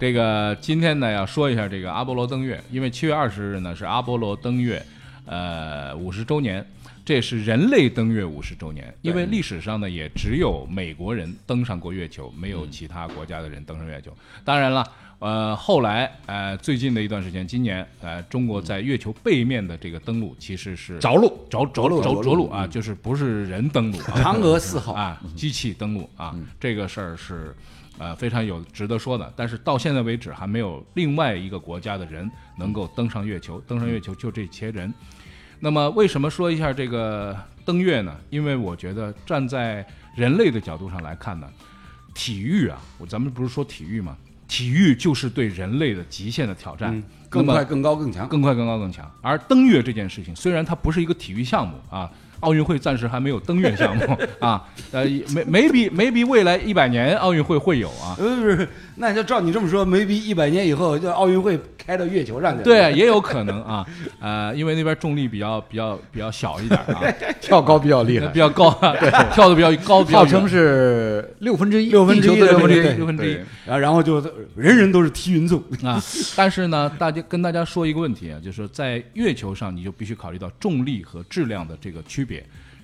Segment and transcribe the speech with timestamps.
[0.00, 4.82] 这个今天呢要说一下这个阿波罗登月，因为七月二十日呢是阿波罗登月，
[5.26, 6.66] 呃五十周年，
[7.04, 8.94] 这是人类登月五十周年。
[9.02, 14.10] 因为历史上呢也只有美国人登上过月球，没有其他国家的人登上月球。
[14.42, 27.54] 当然了，呃后来呃最近的一段时间，今年呃中国在月球背面的这个登陆其实是着陆着着陆着着陆啊，就是不是人登陆，啊嫦娥四号啊，机器登陆啊，这个事儿是
[28.00, 29.30] 呃非常有值得说的。
[29.36, 33.60] 但是到现在为止，还没有另外一个国家的人能够登上月球。
[33.68, 34.92] 登上月球就这些人。
[35.60, 37.36] 那么为什么说一下这个
[37.66, 38.16] 登月呢？
[38.30, 39.86] 因为我觉得站在
[40.16, 41.46] 人类的角度上来看呢，
[42.14, 44.16] 体育啊，我咱们不是说体育吗？
[44.48, 47.00] 体育就是对人类的极限的挑战。
[47.28, 48.26] 更快、更高、更强。
[48.26, 49.08] 更快、更高、更强。
[49.22, 54.04] 而登月这件事情，虽然它不是一个体育项目啊，奥运会暂时还没有登月项目
[54.40, 54.62] 啊，
[54.92, 55.04] 呃，
[55.34, 58.16] 没没比没比未来一百年奥运会会有啊。
[58.18, 62.64] 呃，不是，那就照你这么说，没比一百年以后，就奥运会开到月球上去。
[62.64, 63.86] 对，也有可能啊，
[64.20, 67.02] 呃，因为那边重力比较比较比较小一点啊，
[67.40, 74.20] 跳高比较厉害比，较高啊，对，跳的比较高，比较号称是六分之一，六分之一的六分之一，对六分之一对然后然后就
[74.56, 75.62] 人人都是踢云纵。
[75.82, 76.02] 啊。
[76.36, 82.29] 但是呢，大家跟大家说一个问题啊，就是在月球上，你就必须考虑到重力和质量的这个区别。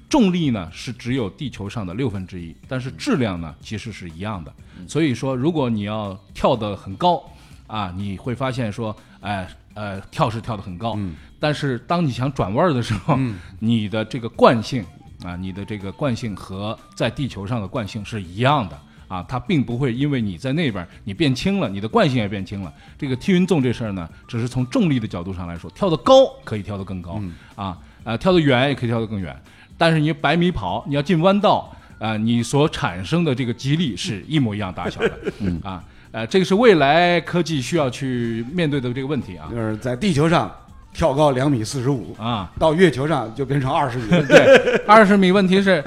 [0.08, 4.53] 重力呢是只有地球上的六分之一，但是质量呢其实是一样的。
[4.88, 7.22] 所以说，如果你要跳得很高
[7.66, 10.97] 啊，你会发现说，哎呃，跳是跳得很高，
[11.38, 13.19] 但是当你想转弯儿的时候，
[13.58, 14.84] 你的这个惯性
[15.22, 18.81] 啊，你的这个惯性和在地球上的惯性是一样的。
[19.08, 22.75] 啊，它并不会因为你在那边儿你变轻了，你的惯性也变轻了。
[22.98, 27.22] 这个踢云纵这事儿呢，只是从重力的角度上来说，跳得高可以跳得更高，
[27.55, 29.37] 啊，呃，跳得远也可以跳得更远。
[29.77, 40.51] 但是你百米跑，你要进弯道，啊、你所产生的这个激励是一模一样大小的，嗯 啊，呃，这个是未来科技需要去面对的这个问题啊，就是在地球上
[40.95, 44.09] 跳高两米四十五，啊，到月球上就变成二十米。
[44.27, 45.84] 对，二十米问题是。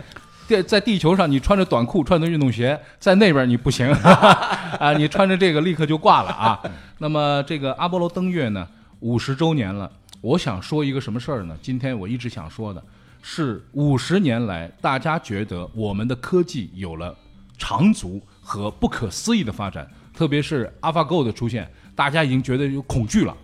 [0.49, 4.91] 在在地球上，你穿着短裤、穿着运动鞋，在那边你不行 啊！
[4.97, 6.59] 你穿着这个立刻就挂了啊！
[6.97, 8.67] 那么这个阿波罗登月呢，
[9.01, 9.87] 五十周年了，
[10.21, 11.57] 我想说一个什么事儿呢？
[11.61, 12.83] 今天我一直想说的
[13.21, 17.15] 是，五十年来大家觉得我们的科技有了
[17.57, 23.35] 长足和不可思议的发展，特别是 AlphaGo 的出现，大家已经觉得有恐惧了，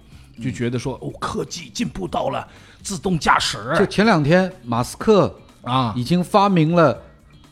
[0.42, 2.46] 就觉得说哦，科技进步到了
[2.82, 7.02] 自动驾驶就前两天，马斯克啊，已经发明了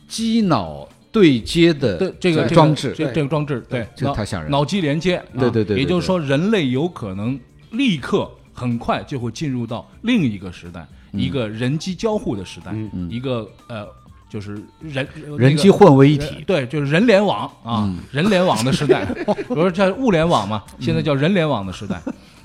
[0.06, 7.38] 机脑对接的这个装置，这这个装置，对，这个太吓人了脑机连接，对对对也就是说，人类有可能
[7.70, 12.72] 立刻很快就会进入到另一个时代，嗯一个人机交互的时代，
[13.10, 13.86] 一个呃，
[14.28, 15.06] 就是人
[15.36, 16.42] 人机混为一体。
[16.46, 22.00] 对，就是人联网啊，人联网的时代， 比如说叫物联网嘛，现在叫人联网的时代。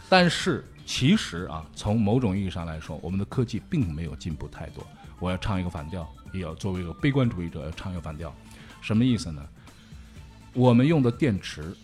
[0.10, 4.84] 但是其实啊，从某种意义上来说，我们的科技并没有进步太多。
[5.20, 8.34] 我要唱一个反调，也要作为一个悲观主义者要唱一个反调，
[8.82, 9.44] 什么意思呢？
[10.54, 11.76] 我们用的电池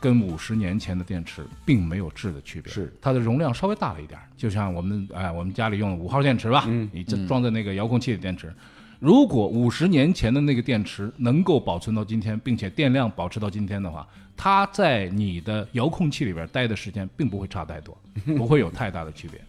[0.00, 2.92] 跟五十年前的电池并没有质的区别，是。
[3.00, 8.52] 它的容量稍微大了一点，就像我们哎，我们家里用的五号电池吧，你这装在那个遥控器的电池，
[9.00, 14.06] 如果五十年前的那个电池能够保存到今天，并且电量保持到今天的话，
[14.36, 17.96] 它在你的遥控器里边待的时间并不会差太多，
[18.36, 19.40] 不会有太大的区别。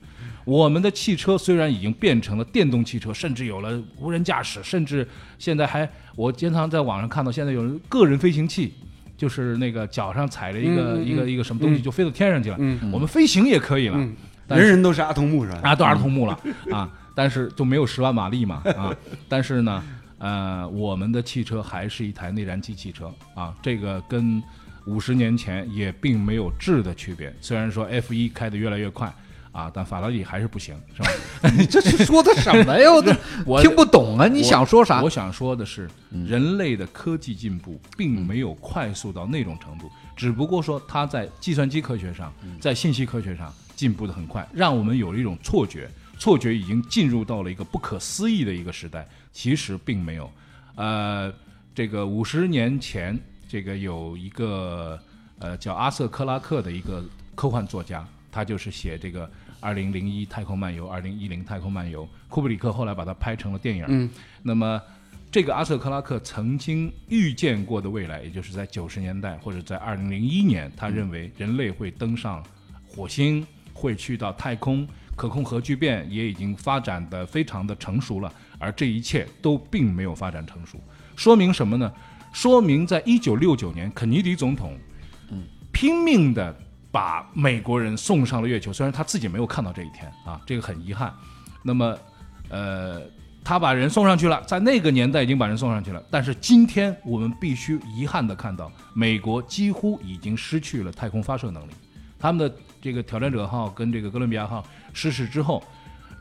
[0.45, 5.07] 我们的汽车虽然已经变成了电动汽车，甚至有了无人驾驶，甚至
[5.37, 8.73] 现在还我经常在网上看到，现在有人个人飞行器，
[9.19, 12.55] 就是那个脚上踩着一个、一个一个什么东西就飞到天上去了。
[12.57, 14.15] 嗯我们飞行也可以了，嗯，
[14.47, 15.59] 人人都是阿童木是吧？
[15.61, 16.39] 啊，都阿童木了
[16.71, 18.95] 啊，但是就没有十万马力嘛啊，
[19.27, 19.83] 但是呢，
[20.19, 24.41] 呃，我们的汽车还是一台内燃机汽车啊，这个跟
[24.85, 27.31] 五十年前也并没有质的区别。
[27.41, 29.13] 虽然说 F 一开得越来越快
[29.51, 31.09] 啊，但法拉利还是不行，是吧？
[31.57, 32.89] 你这是说的什么呀？
[33.45, 34.27] 我 听不懂啊！
[34.27, 35.09] 你想说啥我？
[35.09, 35.89] 想说的是，
[36.27, 49.07] 人类的科技进步并没有快速到那种程度，只不过说它在计算机科学上，在信息科学上进步的很快，让我们有了一种错觉，错觉已经进入到了一个不可思议的一个时代。
[49.31, 50.29] 其实并没有，
[50.75, 51.31] 呃，
[51.73, 54.99] 这个五十年前，这个有一个
[55.39, 57.03] 呃叫阿瑟克拉克的一个
[57.35, 59.25] 科幻作家，他就是写这个
[59.59, 63.85] 《二零零一太空漫游》《二零一零太空漫游》，库布里克后来把它拍成了电影。
[63.87, 64.09] 嗯，
[64.43, 64.81] 那么
[65.31, 72.43] 这个阿瑟克拉克曾经预见过的未来，也就是在九十年代或者在二零零一年，他认为人类会登上
[72.87, 80.79] 火星，会去到太空，可控核聚变也已经发展的非常的成熟了，而这一切都并没有发展成熟，
[81.15, 81.91] 说明什么呢？
[82.31, 84.77] 说明在一九六九年，肯尼迪总统
[85.71, 86.55] 拼命的
[86.91, 91.13] 把美国人送上了月球，虽然他自己没有看到这一天啊，这个很遗憾。
[91.61, 91.97] 那么，
[92.49, 93.01] 呃，
[93.43, 101.71] 他把人送上去了，在那个年代已经把人送上去了，但是今天我们必须遗憾的看到，美国几乎已经失去了太空发射能力。
[102.17, 105.63] 他们的这个挑战者号跟这个哥伦比亚号失事之后，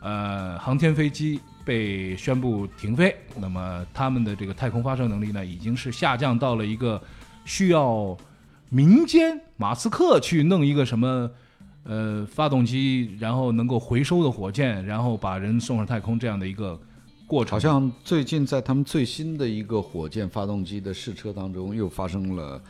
[0.00, 7.03] 呃，航天飞机被宣布停飞，那么他们的这个太空发射能力呢，已经是下降到了一个
[7.44, 8.17] 需要
[8.70, 11.31] 民间马斯克去弄一个什么
[11.85, 16.79] 呃发动机，然后能够回收的火箭，然后把人送上太空这样的一个
[17.26, 17.53] 过程。
[17.53, 22.61] 好像最近在他们最新的一个火箭发动机的试车当中，又发生了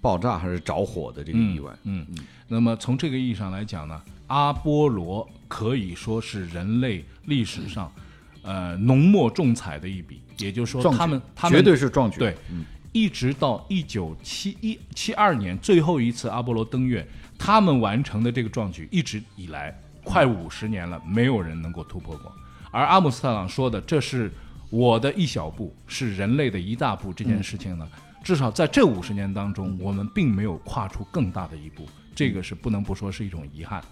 [0.00, 1.72] 爆炸还是着火的这个意外。
[1.84, 2.18] 嗯嗯，
[2.48, 7.92] 那么从这个意义上来讲呢，阿波罗可以说是人类历史上，
[8.42, 10.20] 呃，浓墨重彩的一笔。
[10.38, 12.18] 也就是说，他们他们绝对是壮举。
[12.18, 12.36] 对，
[12.94, 17.04] 一直到一九七一七二年最后一次阿波罗登月，
[17.36, 22.32] 他们完成的这个壮举，一直以来快五十年了，没有人能够突破过。
[22.70, 24.30] 而阿姆斯特朗说的“这是
[24.70, 27.88] 我的一小步，是人类的一大步”这件事情呢，
[28.22, 33.82] 至少在这五十年当中，我们并没有跨出更大的一步，这个是不能不说是一种遗憾。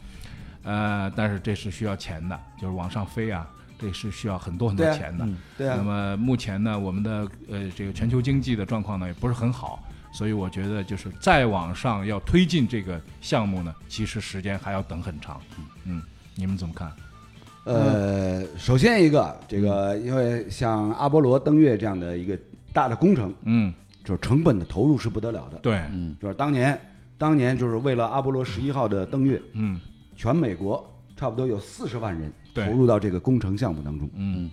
[0.62, 3.50] 呃，但是这是需要钱的，就是往上飞啊，
[3.82, 5.28] 这是需要很多很多钱的。
[5.58, 9.82] 对啊那么目前呢，我们的呃这个全球经济的状况呢也不是很好，
[10.12, 15.40] 所以我觉得就是再往上要推进这个项目呢，其实时间还要等很长。
[15.84, 16.00] 嗯，
[16.36, 16.92] 你们怎么看？
[17.64, 22.38] 呃，首先一个，这个因为像阿波罗登月这样的一个
[22.72, 23.72] 大的工程，嗯，
[24.04, 25.58] 就是成本的投入是不得了的。
[25.58, 26.80] 对，嗯就是当年，
[27.16, 29.80] 当年就是为了阿波罗十一号的登月，嗯
[30.16, 30.91] 全美国
[31.22, 34.10] 差不多有四十万人投入到这个工程项目当中。
[34.16, 34.50] 嗯。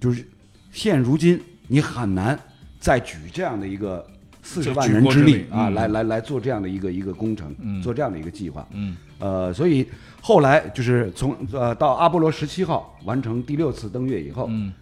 [0.00, 0.26] 就是
[0.72, 2.38] 现如今你很难
[2.80, 4.02] 再举这样的一个
[4.42, 5.74] 四十万人之力啊，嗯。
[5.74, 7.82] 来来来做这样的一个一个工程，嗯。
[7.82, 8.66] 做这样的一个计划。
[8.72, 8.96] 嗯。
[9.18, 9.86] 呃，所以
[10.22, 14.72] 后来就是从呃到阿波罗十七号完成第六次登月以后，嗯，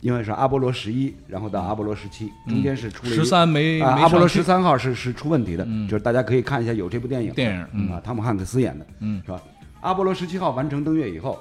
[0.00, 5.86] 因为是阿波罗十一，然后到阿波罗十七，中间是出了十三没啊，阿波罗十三号是是出问题的，嗯。
[5.86, 7.92] 就是大家可以看一下有这部电影，电影嗯。
[7.92, 9.20] 啊，汤姆汉克斯演的，嗯。
[9.26, 9.38] 是吧？
[9.82, 11.38] 阿波罗十七号完成登月以后，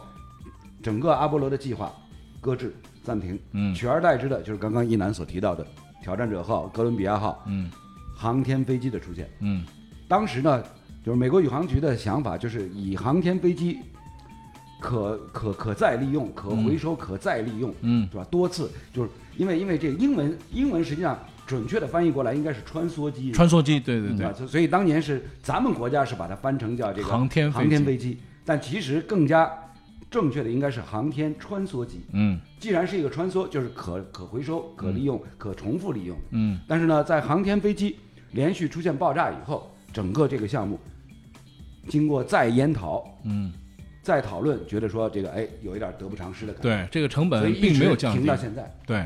[0.81, 1.93] 整个阿波罗的计划
[2.39, 3.73] 搁置暂停，嗯。
[3.73, 5.65] 取而代之的就是刚刚一楠所提到的
[6.01, 7.69] 挑战者号、哥伦比亚号嗯。
[8.15, 9.29] 航天飞机的出现。
[9.41, 9.63] 嗯。
[10.07, 10.61] 当时呢，
[11.05, 13.79] 就是美国宇航局的想法就是以航天飞机
[14.79, 18.09] 可可可再利用、可回收、可再利用，嗯。
[18.11, 18.23] 是吧？
[18.31, 24.25] 多次就是因为因为这英文英文实际上准确的翻译过来应该是穿梭机，穿梭机，对对对。
[24.25, 28.17] 啊，，所所以当年是咱们国家是把它翻成叫这个航天航天飞机，
[28.51, 29.49] 但其实更加
[30.09, 32.01] 正确的应该是航天穿梭机。
[32.11, 36.17] 嗯既然是一个穿梭，就是可可回收、可利用、可重复利用。
[36.31, 37.95] 嗯但是呢，在航天飞机
[38.31, 40.77] 连续出现爆炸以后，整个这个项目
[41.87, 43.53] 经过再研讨、嗯，
[44.01, 48.35] 再讨论，觉得说这个哎有一点得不偿失的感觉，对，这个成本并没有降低停到。
[48.35, 48.69] 现在。
[48.85, 49.05] 对，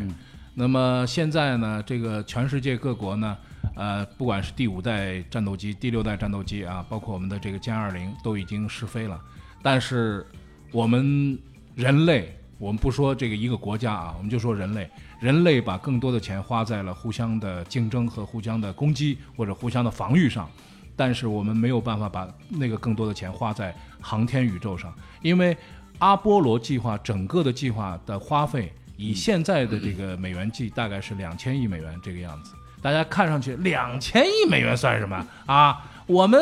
[0.56, 3.38] 那么现在呢，这个全世界各国呢，
[3.76, 9.22] 呃，不管是第五代战斗机、第六代战斗机啊，包括我们的这个歼二零，都已经试飞了。
[9.62, 10.26] 但是
[10.72, 11.38] 我们
[11.76, 14.90] 人类，我们不说这个一个国家啊，我们就说人类，
[15.20, 20.50] 人类把更多的钱花在了互相的竞争和互相的攻击或者互相的防御上。
[20.96, 25.56] 但是我们没有办法把那个更多的钱花在航天宇宙上，因为
[25.98, 32.54] 阿波罗计划整个的计划的花费，以现在的这个美元计，大概是两千亿美元这个样子。
[32.86, 35.84] 大家看上去两千亿美元算什么啊？
[36.06, 36.40] 我们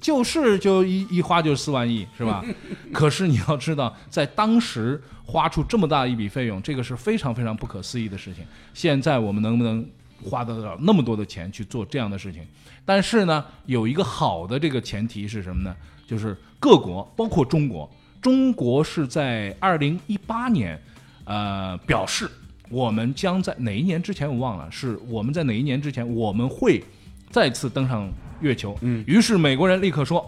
[0.00, 2.44] 就是就一一花就四万亿，是吧？
[2.92, 8.44] 可是你要知道，在当时花出这么大一笔费用，这个是非常非常不可思议的事情。
[8.74, 9.88] 现在我们能不能
[10.24, 12.42] 花得了那么多的钱去做这样的事情？
[12.84, 15.72] 但是呢，有一个好的这个前提是什么呢？
[16.04, 17.88] 就是各国，包括中国，
[18.20, 20.76] 中国是在二零一八年，
[21.22, 22.28] 呃，表示
[22.70, 26.82] 我们将在哪一年之前我忘了，是我们在哪一年之前我们会
[27.28, 28.08] 再次登上
[28.40, 28.78] 月球。
[28.80, 30.24] 嗯，于是美国人立刻说，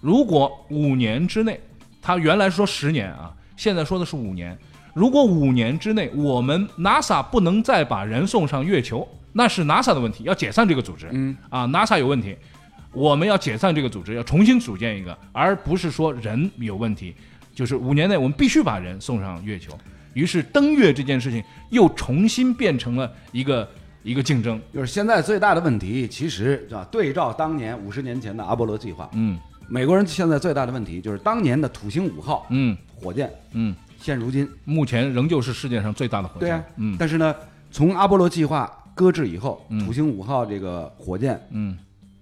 [0.00, 1.60] 如果五年之内，
[2.00, 4.56] 他原来说十年啊，现在说的是五年。
[4.94, 11.08] 如果五年之内我们 NASA 不能再把人送上月球，那是 NASA 的问题，要解散这个组织。
[11.12, 12.34] 嗯啊，NASA 有问题，
[12.92, 17.14] 我们要解散这个组织，要重新组建一个，而不是说人有问题。
[17.54, 19.76] 就是五年内我们必须把人送上月球。
[20.14, 23.68] 于是登月这件事情又重新变成了一个
[24.02, 24.60] 一个竞争。
[24.72, 29.38] 就是现在最大的问题，其实啊，对照当年五十年前的阿波罗计划，嗯。
[29.68, 32.76] 美国人现在最大的问题就是当年的土星五号嗯。
[32.94, 34.48] 火箭，嗯，现如今。
[34.64, 36.48] 目前仍旧是世界上最大的火箭。
[36.48, 36.96] 对啊，嗯。
[36.98, 37.34] 但是呢，
[37.70, 39.84] 从阿波罗计划搁置以后，嗯。
[39.84, 41.76] 土星五号这个火箭嗯。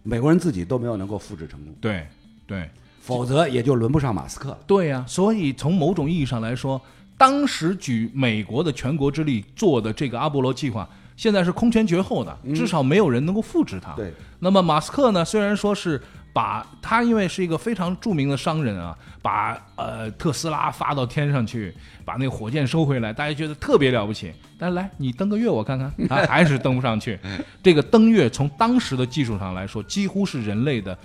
[0.05, 2.07] 美国人自己都没有能够复制成功，对
[2.47, 2.69] 对。
[3.01, 4.59] 否则也就轮不上马斯克了。
[4.65, 6.81] 对呀、所以从某种意义上来说，
[7.23, 13.93] 当时举美国的全国之力做的这个阿波罗计划，现在是空前绝后的，至少没有人能够复制它。
[13.93, 16.03] 对，那么马斯克呢，虽然说是
[16.33, 21.73] 把他因为是一个非常著名的商人啊，把呃特斯拉发到天上去，
[22.05, 24.33] 把那个火箭收回来，大家觉得特别了不起。
[24.59, 27.17] 但是来你登个月我看看， 他还是登不上去。
[27.63, 30.99] 这个登月从当时的技术上来说，几乎是人类的。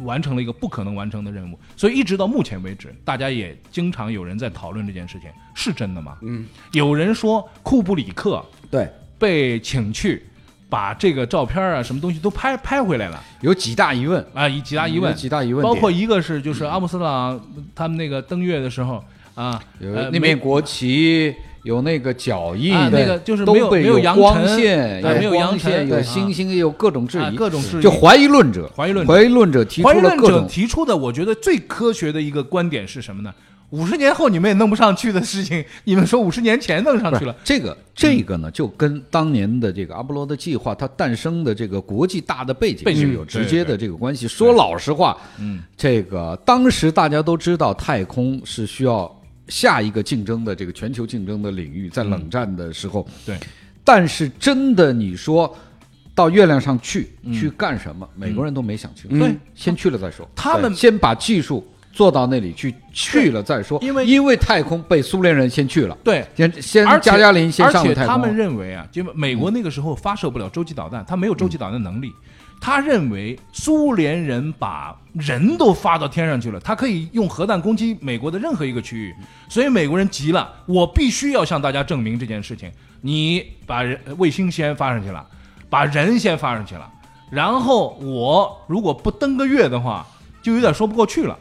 [0.00, 6.16] 完成了一个不可能完成的任务，所以一直到目前为止，大家也经常有人在讨论这件事情是真的吗？
[6.22, 10.22] 嗯，有人说库布里克对，被请去
[10.68, 13.22] 把这个照片啊什么东西都拍拍回来了。
[13.40, 15.10] 有几大疑问，啊，以几大疑问。
[15.10, 17.40] 有，几大疑问，包括一个是就是阿姆斯特朗
[17.74, 19.02] 他们那个登月的时候
[19.34, 33.32] 啊，那面国旗，有那个脚印，啊那个就是没有没有扬光尘线，对没有光线，有对星星，有各种质啊疑，各种质疑就怀疑论者，怀疑论者怀疑论者提出怀疑论者了各种提出的，我觉得最科学的一个观点是什么呢？
[33.70, 44.26] 五十年后你们也弄不上去的事情，你们说五十年前弄上去了，这个这个呢，就跟当年的这个阿波罗的计划它诞生的这个国际大的背景背景是有直接的这个关系。
[44.26, 49.08] 说老实话，嗯，这个当时大家都知道，太空是需要
[49.50, 53.36] 下一个竞争的这个全球竞争的领域，在冷战的时候，对，
[53.84, 55.54] 但是真的你说
[56.14, 59.34] 到月亮上去、去干什么，美国人都没想清楚，对。
[59.54, 65.98] 先去了再说，他们先把技术做到那里去，去了再说，因为因为太空被苏联人先去了。
[66.04, 66.24] 对。
[66.36, 72.12] 先先加加林先上而且了太空，他们认为啊，就美国那个时候发射不了洲际导弹，他没有洲际导弹能力。
[72.60, 79.14] 他认为苏联人把人都发到天上去了，他可以用核弹攻击美国的任何一个区域，
[79.48, 82.70] 所以美国人急了，我必须要向大家证明这件事情。
[83.00, 85.26] 你把人卫星先发上去了，
[85.70, 86.86] 把人先发上去了，
[87.30, 90.06] 然后我如果不登个月的话，
[90.42, 91.38] 就有点说不过去了。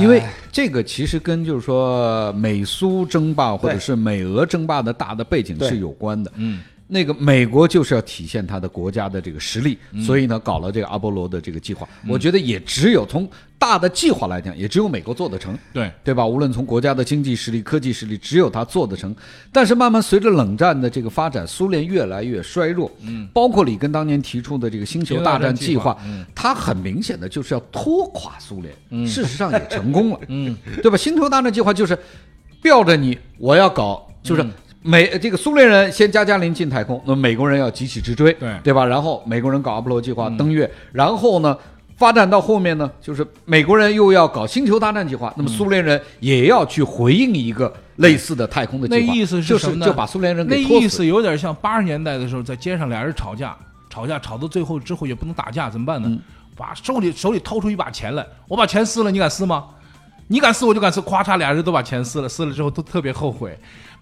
[0.00, 0.20] 因为
[0.50, 6.32] 这个其实跟就是说美苏争霸或者是美俄争霸的大的背景是有关的。
[6.34, 11.88] 嗯，那个美国就是要体现它的国家的这个实力，所以呢搞了这个阿波罗的这个计划。
[12.06, 13.28] 我觉得也只有从
[13.58, 15.58] 大的计划来讲，也只有美国做得成。
[15.72, 16.24] 对，对吧？
[16.24, 19.12] 无论从国家的经济实力、科技实力，只有他做得成。
[19.50, 22.88] 但是慢慢随着冷战的这个发展，苏联越来越衰弱。
[23.00, 29.06] 嗯，包括里根当年提出的这个星球大战计划星球大战计划嗯，它很明显的就是要拖垮苏联。
[29.06, 30.20] 事实上也成功了。
[30.28, 30.96] 嗯，对吧？
[30.96, 31.98] 星球大战计划就是
[32.62, 34.46] 吊着你，我要搞，就是。
[34.86, 38.84] 美这个苏联人先加加林进太空，那么美国人要急起直追，对对吧？
[38.86, 41.56] 然后美国人搞阿波罗计划登月，然后呢，
[41.96, 49.86] 发展到后面呢，就是美国人又要搞星球大战计划，那么苏联人也要去回应一个类似的太空的计划，那意思是什么呢？
[49.86, 50.84] 就把苏联人那给拖死。
[50.84, 53.56] 意思有点像八十年代的时候，在街上俩人吵架，
[53.90, 56.08] 吵架吵到最后之后也不能打架，怎么办呢？
[56.08, 56.20] 嗯
[56.58, 59.62] 把手里手里掏出一把钱来，我把钱撕了，你敢撕吗？
[60.28, 63.54] 你敢撕我就敢撕，咵嚓，俩人都把钱撕了，撕了之后都特别后悔。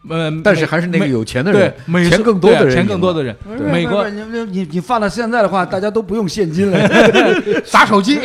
[0.09, 3.35] 嗯，但是还是那个有钱的人，对钱更多的人钱更多的人，
[3.71, 6.79] 美国你你你你放到现在的话，大家都不用现金了。
[7.65, 8.19] 砸手机，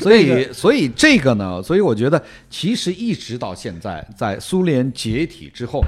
[0.00, 5.82] 所以，所以这个呢，所以我觉得，其实一直到现在，在苏联解体之后，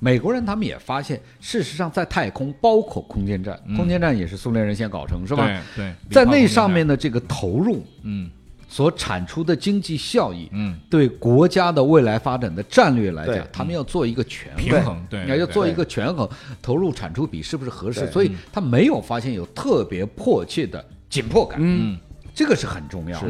[0.00, 5.46] 美国人他们也发现，事实上在太空，包括空间站，空间站也是苏联人先搞成，是吧？
[5.76, 8.30] 对对，在那上面的这个投入嗯
[8.68, 14.62] 所产出的经济效益，嗯，对国家的未来发展的战略来讲，他们要做一个权衡。
[14.62, 16.28] 平衡对，要要做一个权衡，
[16.60, 18.06] 投入产出比是不是合适？
[18.12, 21.58] 所以他没有发现有特别迫切的紧迫感。
[21.62, 21.98] 嗯，
[22.34, 23.28] 这个是很重要的。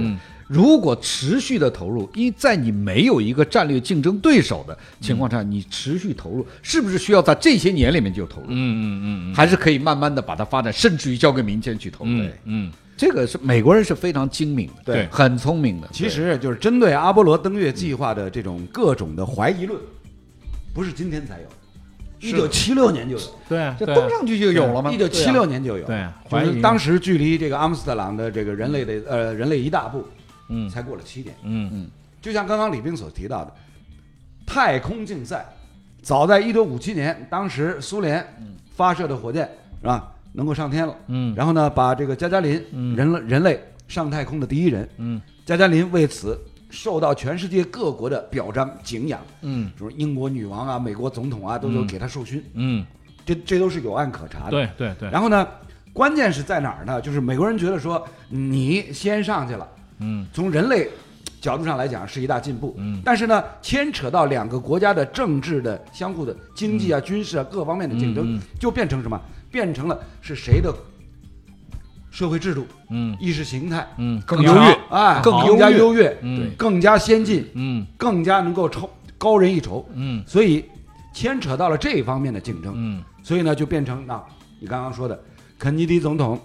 [0.51, 8.47] 嗯如果持续的投入，因在你没有一个战略竞争对手的情况下，你持续投入，是不是需要在这些年里面就投入？
[8.49, 12.11] 嗯嗯嗯还是可以慢慢的把它发展，甚至于交给民间去投入？
[12.11, 12.73] 嗯嗯。
[12.97, 15.09] 这个是美国人是非常精明的，对。
[15.11, 15.89] 很聪明的。
[15.93, 19.79] 其实就是针对阿波罗登月计划的这种各种的怀疑论，
[20.75, 24.91] 不是今天才有，一九七六年就有，对，这登上去就有了吗？
[24.91, 26.55] 一九七六年就有，对就怀疑。
[26.55, 30.05] 是当时距离这个阿姆斯特朗的这个人类的呃人类一大步，
[30.49, 30.69] 嗯。
[30.69, 31.35] 才过了七年。
[31.43, 31.71] 嗯。
[31.73, 31.91] 嗯。
[32.21, 33.53] 就像刚刚李斌所提到的，
[34.47, 35.47] 太空竞赛，
[36.03, 38.27] 早在一九五七年，当时苏联
[38.75, 39.49] 发射的火箭
[39.81, 40.95] 是吧，能够上天了。
[41.07, 41.35] 嗯。
[41.35, 42.97] 然后呢，把这个加加林嗯。
[42.97, 45.21] 人类人类上太空的第一人，嗯。
[45.47, 46.39] 加加林为此
[46.71, 49.71] 受到全世界各国的表彰敬仰，嗯。
[49.79, 52.85] 就是英国女王啊、美国总统啊，都有嗯给他授勋，嗯，
[53.25, 54.51] 这这都是有案可查的。
[54.51, 55.47] 对对对，然后呢，
[55.93, 57.01] 关键是在哪儿呢？
[57.01, 59.67] 就是美国人觉得说你先上去了，
[60.01, 60.27] 嗯。
[60.33, 60.89] 从人类
[61.41, 63.01] 角度上来讲是一大进步，嗯。
[63.05, 69.21] 但是呢，牵扯到两个国家的政治的相互的经济啊、军事啊各方面的竞争，就变成什么？
[69.51, 70.75] 变成了是谁的
[72.11, 73.17] 社会制度、嗯。
[73.19, 76.51] 意识形态嗯，更优越，哎，更更加优越优越，嗯。
[76.57, 77.87] 更加先进，嗯。
[77.97, 79.89] 更加能够超高人一筹。
[79.95, 80.23] 嗯。
[80.27, 80.65] 所以
[81.15, 83.03] 牵扯到了这一方面的竞争，嗯。
[83.23, 84.23] 所以呢就变成那
[84.61, 85.19] 你刚刚说的，
[85.59, 86.39] 肯尼迪总统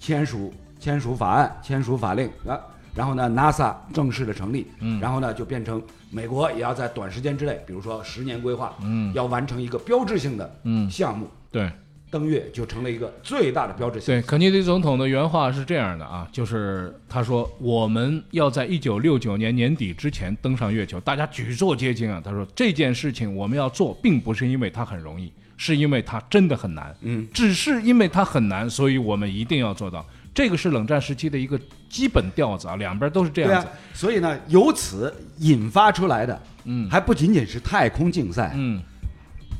[0.00, 2.58] 签署签署法案，签署法令啊，
[2.94, 11.70] 然后呢 NASA 正式的成立，嗯然后呢就变成美国也要在短时间之内，比如说十年规划，嗯要完成一个标志性的嗯，项目，对。
[12.10, 14.06] 登月就成了一个最大的标志性。
[14.14, 22.18] 对，肯尼迪总统的原话是这样的啊，就是他说我们要在一九六九年年底之前登上月球，大家举座皆惊啊。
[22.24, 26.96] 他说这件事情我们要做，并不是因为它很容易，是因为它真的很难。
[27.02, 30.02] 嗯，只是因为它很难，所以我们一定要做到。
[30.38, 31.58] 这个是冷战时期的一个
[31.90, 36.88] 基本调子啊，两边都是这样子。，所以呢，由此引发出来的，嗯。
[36.88, 38.80] 还不仅仅是太空竞赛，嗯。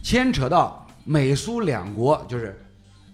[0.04, 2.56] 牵扯到美苏两国就是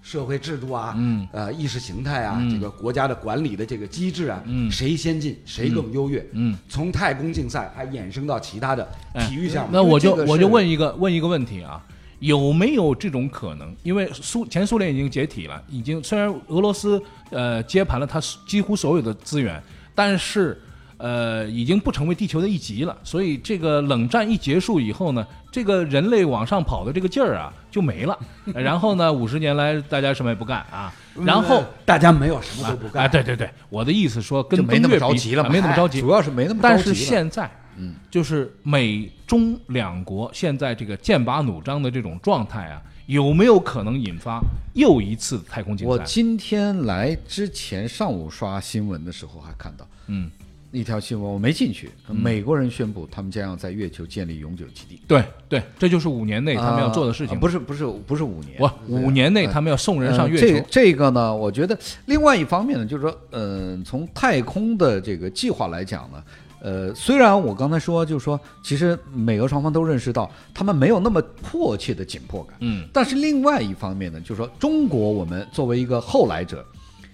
[0.02, 1.26] 社会制度啊，嗯。
[1.32, 2.50] 呃，意识形态啊，嗯。
[2.50, 4.70] 这个国家的管理的这个机制啊，嗯。
[4.70, 6.54] 谁先进谁更优越，嗯。
[6.68, 9.70] 从太空竞赛还衍生到其他的哎体育项目。
[9.72, 11.82] 那我就我就问一个问一个问题啊，
[12.26, 13.74] 有没有这种可能？
[13.82, 17.00] 因为苏前苏联已经解体了，已经虽然俄罗斯
[17.30, 19.62] 呃接盘了它几乎所有的资源，
[19.94, 20.58] 但是
[20.96, 22.96] 呃已经不成为地球的一极了。
[23.04, 28.18] 所以这个冷战一结束以后呢，这个人类往上跑的这个劲儿啊就没了。
[28.54, 30.92] 然后呢，五十年来大家什么也不干啊，
[31.24, 31.56] 然后。
[31.56, 36.78] 呃大家没有什么啊都不干，哎，对对对，我的意思说跟就没那么着急了啊没那么着急，主要是没那么着急但。
[36.78, 44.40] 是现在，嗯，就是美中两国现在这个剑拔弩张的这种状态啊，有没有可能引发
[44.74, 45.90] 又一次太空竞赛？
[45.90, 50.30] 我今天来之前上午刷新闻的时候还看到嗯，
[50.72, 51.90] 一条新闻，我没进去。
[52.08, 57.36] 美国人宣布他们将要在月球建立永久基地，对对，这就是五年内他们要做的事情。
[57.36, 60.66] 啊不是不是不是五年，我五年内他们要送人上月呃这球。
[60.70, 66.22] 这个呢，我觉得另外一方面呢，就是说，嗯、从太空的这个计划来讲呢，
[66.64, 76.64] 呃，虽然我刚才说，就是说，其实美俄双方都认识到他们没有那么迫切的紧迫感，嗯但是另外一方面呢，就是说，中国我们作为一个后来者，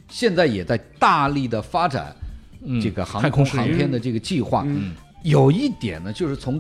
[0.09, 2.15] 现在也在大力的发展
[2.63, 4.63] 嗯，这个航空航天的这个计划。
[4.67, 6.59] 嗯有一点呢，就是从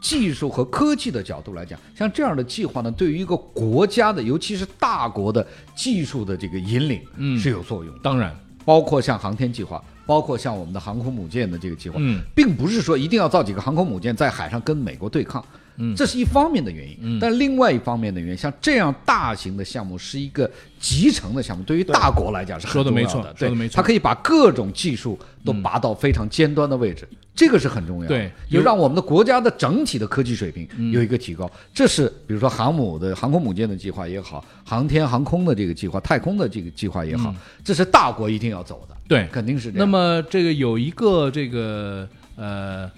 [0.00, 7.94] 技术和科技的角度来讲，像这样的计划呢，对于一个国家的，尤其是大国的技术的这个引领，嗯是有作用。
[8.02, 12.20] 当然，包括像航天计划，包括像我们的航空母舰的这个计划，嗯。
[12.34, 15.44] 并不是说一定要造几个航空母舰在海上跟美国对抗，
[15.80, 16.96] 嗯这是一方面的原因。
[17.00, 23.34] 嗯但另外一方面的原因，像这样大型的项目是一个集成的项目，对于大国来讲是没重要的。
[23.34, 28.08] 对没错它可以把各种技术都拔到非常尖端的位置，这个是很重要的。
[28.08, 31.50] 对就让我们的国家的整体的科技水平有一个提高。
[31.72, 38.96] 这是比如说航母的航空母舰的计划也好，航天航空的这个计划、太空的这个计划也好，这是大国一定要走的。
[39.08, 39.26] 对。
[39.32, 39.86] 肯定是这样。
[39.86, 42.90] 那么这个有一个这个呃，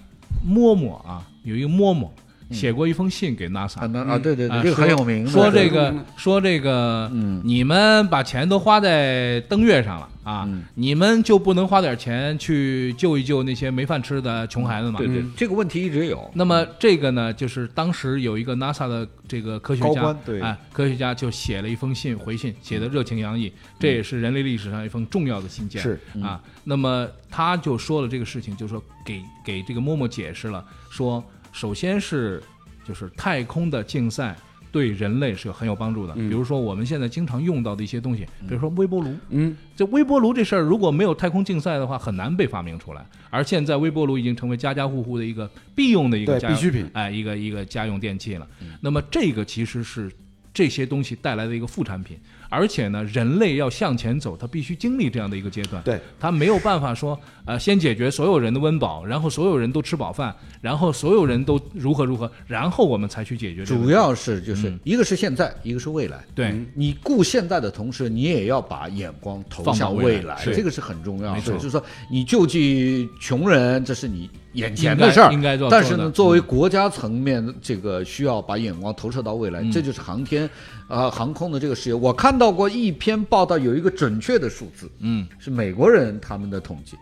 [0.45, 2.09] 摸摸啊，有一个嬷嬷
[2.53, 7.41] 写过一封信给 NASA，啊，对对这个很有名说这个说这个，嗯。
[7.45, 10.63] 你们把钱都花在登月上了啊，嗯。
[10.75, 14.99] 你们就不能花点钱去救一救那些没饭吃的穷孩子吗？
[14.99, 16.31] 对对，这个问题一直有。
[16.35, 20.41] 那么这个呢，就是当时有一个 NASA 的这个科学家高官，对。
[20.41, 25.83] 哎，科学家就写了一封信回信，写的热情洋溢，这也是人类历史上一封重要的信件。
[25.83, 32.43] 是啊，那么他就说了这个事情，就说给给这个默默解释了，说首先是
[32.85, 34.37] 就是太空的竞赛。
[34.73, 43.05] 对人类是有很有帮助的，比如说我们现在经常用到的一些东西，比如说微波炉，嗯，这微波炉这事儿，如果没有太空竞赛的话，很难被发明出来。
[43.29, 48.49] 而现在微波炉已经成为家家户户的一个必用的一个家必需品哎，一个一个家用电器了。
[48.81, 50.11] 那么这个其实是
[50.55, 52.19] 这些东西带来的一个副产品，
[52.53, 55.83] 而且呢，人类要向前走，它必须经历这样的一个阶段。
[55.83, 63.65] 对，它没有办法说，呃，先解决所有人的温饱，然后所有人都吃饱饭，然后所有人都如何如何，然后我们才去解决。
[63.65, 66.23] 主要是就是嗯一个是现在，一个是未来。
[66.35, 71.37] 对，你顾现在的同时，你也要把眼光投向未来，这个是很重要的。
[71.37, 80.49] 没错就是说，你救济穷人，这是你眼前的事儿，应该做但是呢，作为国家层面，这个需要把眼光投射到未来，嗯这就是航天
[80.89, 81.95] 啊、航空的这个事业。
[81.95, 86.97] 我看到过一篇报道，有一个准确的数字，嗯是美国人他们的统计，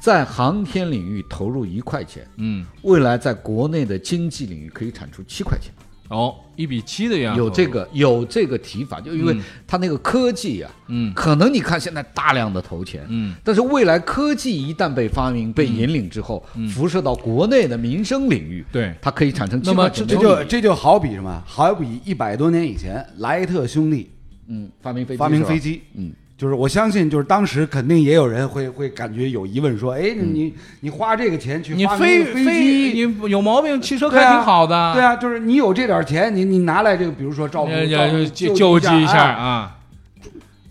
[0.00, 5.72] 在航天领域投入一块钱，嗯，未来在国内的经济领域可以产出七块钱。
[6.08, 9.42] 哦，一比七的样子，有这个有这个提法，就因为嗯。
[9.66, 11.12] 它那个科技啊，嗯。
[11.14, 13.34] 可能你看现在大量的投钱，嗯。
[13.42, 18.94] 但是未来科技一旦被发明、被引领之后，辐射到国内的民生领域，对。
[19.02, 21.42] 它可以产生那么7块钱这就这就好比什么？
[21.46, 24.10] 好比一百多年以前，莱特兄弟
[24.48, 37.70] 嗯发明飞机发明飞机，嗯，就是我相信，就是当时肯定也有人会会感觉有疑问，说，哎，你你花这个钱去你发明飞机，你有毛病，汽车开啊挺好的，对啊，就是你有这点钱，你你拿来这个，比如说照顾
[38.34, 39.75] 救救济一下哎啊，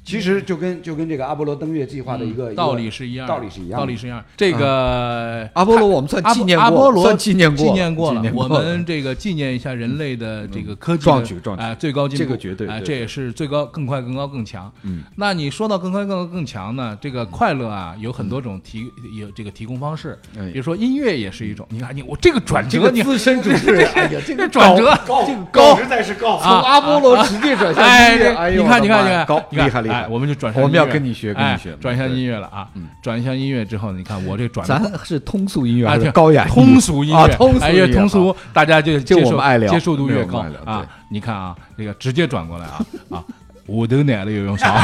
[0.05, 4.19] 其实就跟就跟这个阿波罗登月计划的一个、嗯道理是一样的，道理是一样的，道理是一样。
[4.19, 4.25] 的。
[4.37, 8.23] 这个阿波罗我们算纪念过，阿波罗算纪念过，纪念过了。
[8.33, 11.63] 我们这个纪念一下人类的这个科技的壮举壮举。
[11.63, 14.71] 啊，最高进步，这个绝对这也是最高更快更高更强。
[14.83, 16.95] 嗯，那你说到更快更高更强呢？
[17.01, 18.85] 这个快乐啊，有很多种提
[19.19, 20.51] 有这个提供方式，哎。
[20.51, 21.65] 比如说音乐也是一种。
[21.69, 26.39] 你看你我这个转折，你个资深主 持人，哎呀，这个转折高这个高实在是高。
[26.39, 29.65] 从阿波罗直接转向哎，音乐，哎呦，你看，你看，你看，高你看。
[29.65, 40.85] 厉害厉害哎，我们就转向我们要跟你学跟你哎学转向对音乐了啊嗯，转向音乐之后，你看我这转咱的是通俗音乐还啊，是高雅通俗音乐，啊通俗音乐通俗，大家就就接受我们爱聊接受度越高啊。
[41.09, 42.85] 你看啊，这个直接转过来啊
[43.17, 43.23] 啊，
[43.65, 44.75] 我都奶了游泳场，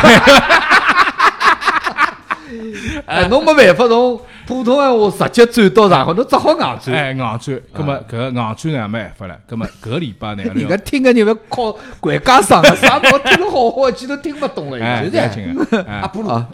[3.06, 6.98] 哎，侬没办法从普通闲话直接转到上海，侬只好硬转。
[6.98, 14.84] 哎，硬转，葛么搿个硬转呢没办法了，葛么搿个礼拜呢，人家听个你们靠国家上的，啥我听了好好，记都听勿懂了。
[14.84, 16.48] 哎，现在不要紧的，哎阿，波罗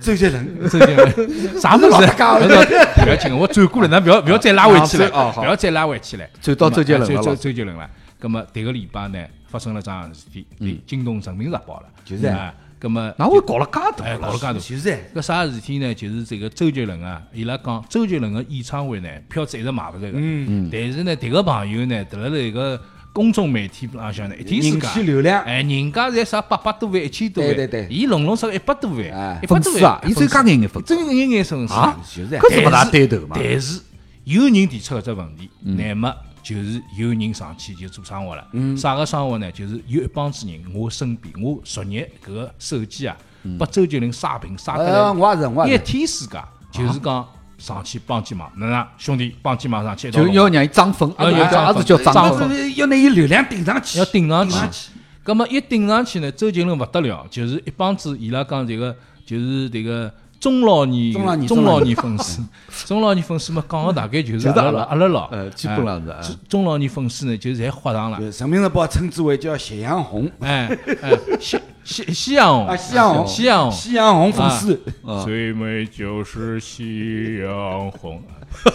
[0.00, 2.06] 周杰伦，周杰伦啥么子？
[2.06, 6.24] 不要紧的，我转过来，咱不要不要再拉回去了，哦好不要再拉回去了。
[6.40, 7.36] 转到周杰伦周周了了。
[7.36, 7.88] 周杰伦了。
[8.18, 12.26] 葛么迭个礼拜呢，发生了桩事体，对惊动人民日报了，就是。
[12.26, 14.52] 啊，那么哪会搞了介大哎，搞了介大。
[14.52, 14.98] 就是。
[15.14, 15.94] 搿啥事体呢？
[15.94, 20.10] 就是这个周杰伦啊，伊拉讲周杰伦个演唱会呢，票子一直卖勿出个。
[20.14, 22.80] 嗯，但是呢，迭个朋友呢，得了那个
[23.12, 27.88] 公众媒体浪向呢，一天人自家，气流量，哎，人家侪啥八百多万、一千多万，对对对。
[27.88, 30.94] 伊隆隆啥一百多万哎，一百多万伊只有加眼眼粉丝。
[30.94, 31.72] 真个眼眼粉丝。
[31.72, 32.28] 啊就是。
[32.28, 33.36] 在搿是勿大对头嘛。
[33.40, 33.80] 但是
[34.24, 36.14] 有人提出搿只问题，乃末
[36.46, 38.46] 就是有人上去就做生活了。
[38.76, 39.50] 啥个生活呢？
[39.50, 43.16] 就是有一帮子人，我身边，我昨日搿个手机啊，
[43.58, 47.26] 把周杰伦刷屏刷呃，得来一天世界，就是讲
[47.58, 52.76] 上去帮鸡忙，哪能兄弟帮鸡忙上去一道就要让伊涨粉，涨粉也是叫涨涨粉。
[52.76, 54.52] 要拿伊流量顶上去，要顶上去。
[54.52, 54.92] 顶上去。
[55.24, 61.12] 葛么一顶上去呢，周杰伦勿得了，就是一帮子伊拉讲这个就是这个中老年
[61.46, 62.42] 中老年粉丝，
[62.86, 63.22] 中老年。
[63.26, 70.30] 粉丝嘛，讲个大概就是阿拉阿拉老，呃基本上是中中老年粉丝呢，就是侪豁上了，就人民日报称之为叫夕阳红。
[70.40, 70.68] 哎
[71.02, 78.20] 哎， 夕夕夕阳红啊，夕阳红，夕阳红夕阳红粉丝，啊最美就是夕阳红，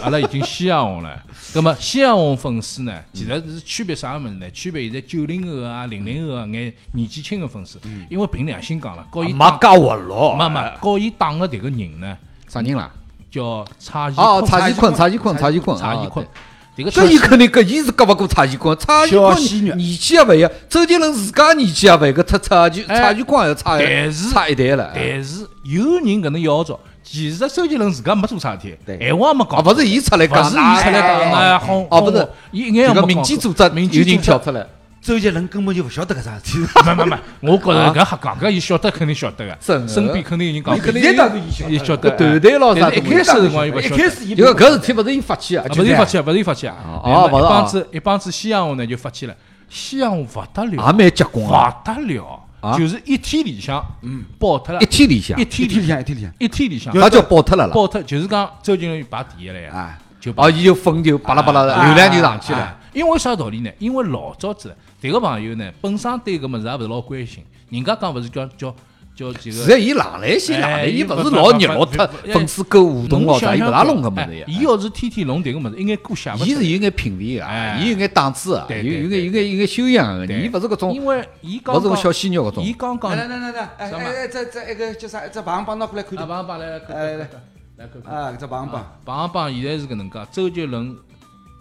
[0.01, 1.21] 阿拉已经夕阳红了。
[1.53, 4.49] 那么夕阳红粉丝呢，其实是区别啥物事呢？
[4.51, 7.77] 区别现在九零后啊、零零后啊眼年纪轻的粉丝，
[8.09, 12.89] 因为凭良心讲了，高伊没加活络，没没，高伊打的迭个人呢，啥人啦？
[13.29, 16.25] 叫蔡徐哦，坤蔡徐坤，蔡徐坤，蔡徐坤，啊蔡徐坤
[16.75, 16.83] 对。
[16.83, 24.85] 迭个搿伊肯定搿伊是夹勿过蔡徐坤，蔡徐坤年纪也勿一样，周杰伦自家年纪也勿一个，他蔡徐哎蔡徐坤要差但是差一代了。
[24.95, 34.65] 哎但是有人搿能要着，其实周杰伦自家没做啥事体，闲话也没讲，啊，勿是伊出来讲，勿是伊出来讲，哎，好哦，不是，伊一眼也这个没讲民间组织民有人间组织跳出来，
[35.01, 36.59] 周杰伦根本就勿晓得搿桩事体。
[36.85, 41.71] 没没没，我觉着搿瞎讲，搿伊晓得肯定晓得个，身边肯定有人讲，你肯定当然伊晓得。
[41.71, 47.47] 伊晓得搿团队咯啥一开始辰光伊勿晓得，一开始伊因为搿事体勿是伊发起啊，勿是伊发起，勿是伊发起啊，哦勿是啊。
[47.47, 49.35] 一帮子一帮子西洋话呢就发起了，
[49.69, 52.39] 西洋话勿得也了，蛮结棍啊，勿得了。
[52.61, 54.79] 啊，就是一天里向，嗯，爆脱了。
[54.81, 55.35] 一，天里向。
[55.35, 56.31] 一一天里向一天里向。
[56.37, 56.93] 一天里向。
[56.95, 57.73] 那叫爆脱了啦。
[57.73, 61.87] 爆脱，就是讲周杰伦排第一了呀，啊，就哦，伊就粉就巴拉巴拉的，哎。
[61.87, 62.77] 流量就上去了。
[62.93, 63.71] 哎因为啥道理呢？
[63.79, 68.75] 因为老早子迭个朋友呢，本身对搿物事也勿是老关心，人家讲勿是叫叫
[69.15, 69.57] 叫几个。
[69.57, 74.45] 实在伊冷来些冷来，哎伊勿是老热络，不他粉丝够互动咯啥，伊勿大弄搿物事呀。
[74.47, 76.47] 伊要是天天弄迭个物事，应该过写勿出来。
[76.47, 82.73] 伊是有眼品味啊，哎伊有眼档次啊，有有眼有眼有眼修养个，伊勿是搿种因为伊刚勿是种小鲜肉搿种伊。
[82.73, 85.25] 刚刚来来来来，哎哎哎，这这一个叫啥？
[85.27, 86.27] 这棒棒拿过来看啊，看。
[86.27, 87.29] 帮帮来来看来来来
[87.77, 88.13] 来看看。
[88.13, 90.97] 啊，这棒棒，棒棒现在是搿能介，周杰伦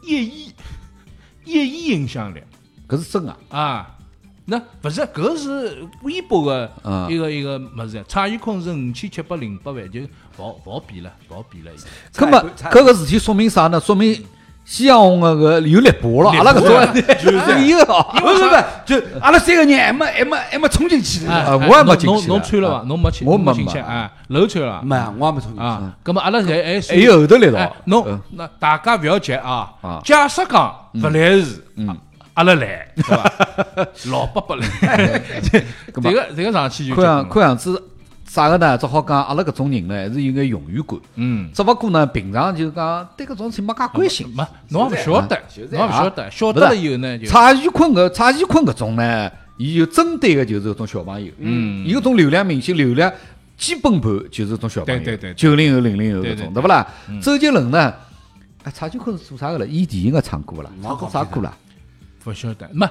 [0.04, 0.52] 一亿
[1.52, 2.42] 一亿影响力
[2.88, 3.96] 搿是真啊，啊！
[4.46, 11.70] 那勿是搿是微博个嗯一个一个物事，蔡徐坤是五千七百零八万，就勿好勿好比了，勿好比了
[12.12, 12.50] 搿么。
[12.56, 13.78] 搿个事体说明啥呢？
[13.78, 14.24] 说明
[14.70, 18.06] 西洋红个搿有力把了，阿拉搿种 就是有哦。
[18.12, 18.56] 不不不，
[18.86, 21.50] 就阿拉三个人还没还没还没冲进去哎呢。
[21.50, 22.76] 啊我也没进去侬侬穿了伐？
[22.76, 25.60] 啊侬没去，我没进去没啊，露穿了没，我也没冲进去。
[25.60, 25.92] 啊。
[26.04, 30.00] 葛末阿拉侪还还有后头来哎道，侬嗯那大家勿要急啊啊。
[30.04, 31.64] 假设讲勿来事，
[32.34, 33.32] 阿拉来，对伐？
[34.12, 34.64] 老伯伯来，
[36.00, 37.89] 这个这个上去就看样看样子
[38.30, 38.78] 啥个呢？
[38.78, 40.96] 只好讲阿拉搿种人呢，还是有眼荣誉感。
[41.16, 41.50] 嗯。
[41.52, 44.32] 只勿过呢，平常就是讲对搿种事体没介关心。
[44.32, 45.36] 没，侬也勿晓得，
[45.72, 53.12] 侬也勿晓得，晓得了以后呢，就蔡徐坤搿蔡徐坤搿种呢，伊就针对个就是搿种小朋友，嗯，伊搿种流量明星流量
[53.56, 56.86] 基本盘就是搿种小朋友，对对对对九零后、零零后搿种，对勿啦？
[57.20, 57.92] 周杰伦呢，
[58.62, 59.66] 哎，蔡徐坤是做啥个了？
[59.66, 61.52] 演电影个唱歌啦，唱过啥歌啦？
[62.24, 62.86] 勿晓得，没，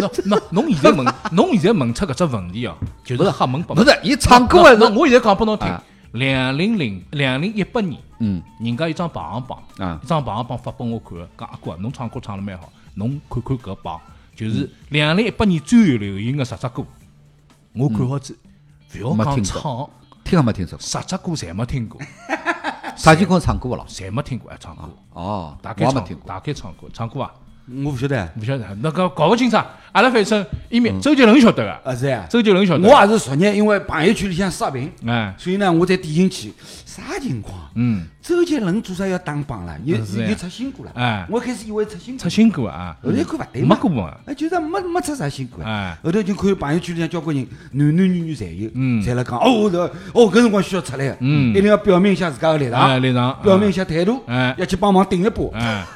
[0.00, 14.00] 侬侬侬现在问，侬现在问出搿只问题哦，就是瞎问拨不是，伊唱歌还是那我现在讲拨侬听啊，两零零两零一八年，嗯人家一张排行榜，啊一张排行榜发拨我看个，讲阿哥啊，侬唱歌唱了蛮好，侬看看搿榜，
[14.34, 16.84] 就是两零一八年最流行个十只歌，
[17.74, 18.36] 我看好子，
[18.94, 19.88] 勿要讲唱，
[20.24, 20.84] 听也没听说过。
[20.84, 22.00] 十只歌侪没听过，
[22.96, 23.86] 啥情况唱歌勿咯？
[23.88, 26.04] 侪没听过，还唱歌，哦，大概唱。
[26.26, 27.30] 大概唱过，唱过啊，
[27.84, 36.52] 我不晓得，勿晓得，那个搞勿清楚啊，阿拉反正一面周杰伦晓得个，啊是啊，周杰伦晓得，我也是昨日因为朋友圈里向刷屏，哎，所以呢，我才点进去，
[36.84, 37.68] 啥情况？
[37.74, 39.78] 嗯，周杰伦做啥要当榜了？
[39.84, 40.90] 又又出新歌了。
[40.96, 45.70] 哎我开始以为出新歌出，新歌啊，后头一看勿对没嘛，歌嘛，哎，就是没没出啥新歌啊。
[45.70, 49.80] 哎，后头就看朋友圈里向交关人，男男女女侪有，嗯侪辣讲哦，这
[50.12, 55.56] 哦，搿辰光需要出来的，嗯一定要表明一下自家的立哎，场，立场，表明一下态度，哎要去帮忙顶一把。
[55.56, 55.86] 哎，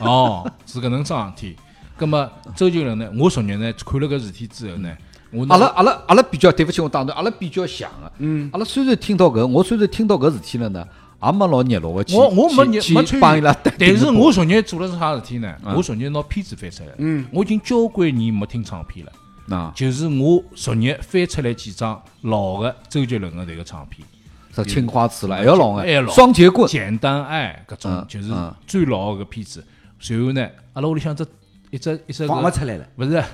[0.00, 1.56] 哦，是搿能桩事体。
[1.96, 3.08] 葛么周杰伦呢？
[3.16, 4.94] 我昨日呢看了搿事体之后呢，
[5.30, 8.12] 我阿拉阿拉阿拉比较，对勿起，我打断，阿拉比较像个。
[8.18, 8.50] 嗯。
[8.52, 10.86] 阿拉虽然听到搿，我虽然听到搿事体了呢，
[11.22, 12.16] 也没老热络个去。
[12.16, 15.54] 我我没去没参去帮伊拉与，但是我昨日做了啥事体呢？
[15.64, 19.12] 嗯我昨日拿片子翻出来，嗯，我已经交关年没听唱片了。
[19.56, 24.06] 啊，就是我昨日翻出来几张老的周杰伦的这个唱片，
[24.54, 26.68] 是青花瓷了，还要老个还要老双截棍。
[26.68, 29.64] 简单爱搿种嗯就是嗯最老的搿片子。
[29.98, 31.26] 随后呢，阿拉屋里向只
[31.70, 33.24] 一只一只搿放勿出来了，勿是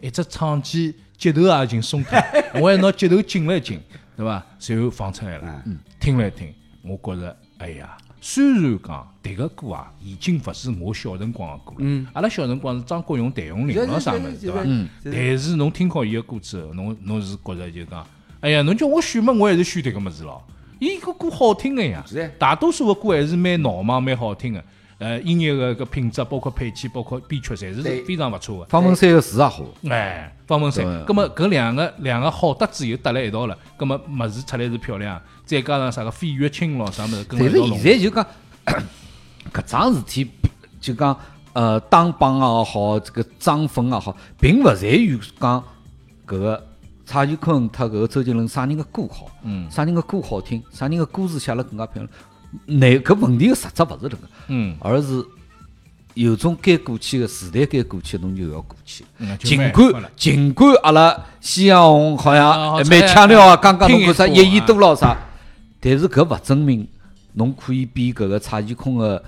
[0.00, 2.16] 一只唱机接头也已经松脱，
[2.60, 3.80] 我还拿接头紧了紧，
[4.16, 4.42] 对伐？
[4.58, 6.54] 随后放出来了，嗯听了听，
[6.84, 14.60] 我觉着，哎呀，虽然讲迭个歌啊，已经勿是我小辰光的歌了，阿拉小辰光是张国荣、谭咏麟咯啥物事，对伐？
[14.64, 18.06] 嗯，但是侬听好伊个歌之后，侬侬是觉着就讲，
[18.40, 20.44] 哎呀，侬叫我选嘛，我还是选迭个物事咯。
[20.78, 22.04] 伊个歌好听个呀，
[22.38, 24.62] 大多数个歌还是蛮闹忙、蛮好听个。
[24.98, 28.64] 呃，音乐个搿品质，包括配器，包括编曲，侪是非常勿错个。
[28.66, 37.82] 方文山个字也好，哎，方文山对，葛么搿两个两个好搭子又搭辣一道了，葛么物事出来是漂亮，再加上啥个费玉清咯啥物事跟但是现。
[37.82, 38.26] 在就讲
[39.52, 40.30] 搿桩事体，
[40.80, 41.18] 就讲
[41.54, 45.62] 呃当榜也好，这个涨粉也好，并勿在于讲
[46.24, 46.66] 搿个
[47.04, 52.08] 蔡徐坤他搿个周杰伦啥人个歌好，嗯啥人个歌好听，啥人个歌词写了更加漂亮。
[52.66, 55.24] 那搿问题个实质勿是迭个，嗯，而是
[56.14, 59.04] 有种该过去个时代该过去，侬就要过去。
[59.42, 65.16] 尽管尽管阿拉夕阳红好啊像蛮强调啊，刚刚侬听一讲啥一亿多咯啥，
[65.80, 66.86] 但是搿勿证明
[67.32, 69.20] 侬可以比搿个蔡徐坤个